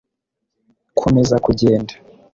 [0.99, 1.93] komeza kugenda